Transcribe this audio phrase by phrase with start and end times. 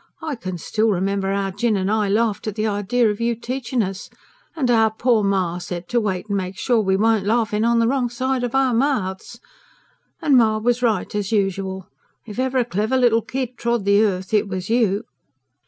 [0.23, 3.83] I can still remember 'ow Jinn and I laughed at the idea of you teaching
[3.83, 4.09] us;
[4.55, 7.87] and 'ow poor ma said to wait and make sure we weren't laughing on the
[7.87, 9.39] wrong side of our mouths.
[10.19, 11.87] And ma was right as usual.
[12.25, 15.03] For if ever a clever little kid trod the earth, it was you."